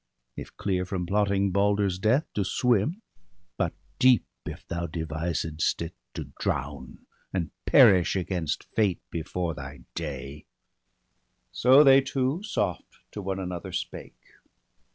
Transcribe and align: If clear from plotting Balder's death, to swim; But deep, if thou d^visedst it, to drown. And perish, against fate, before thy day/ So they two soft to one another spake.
If 0.35 0.57
clear 0.57 0.83
from 0.83 1.05
plotting 1.05 1.51
Balder's 1.51 1.99
death, 1.99 2.25
to 2.33 2.43
swim; 2.43 3.03
But 3.55 3.75
deep, 3.99 4.25
if 4.47 4.67
thou 4.67 4.87
d^visedst 4.87 5.79
it, 5.83 5.93
to 6.15 6.31
drown. 6.39 7.05
And 7.31 7.51
perish, 7.67 8.15
against 8.15 8.63
fate, 8.73 9.03
before 9.11 9.53
thy 9.53 9.81
day/ 9.93 10.47
So 11.51 11.83
they 11.83 12.01
two 12.01 12.41
soft 12.41 12.97
to 13.11 13.21
one 13.21 13.37
another 13.39 13.71
spake. 13.71 14.17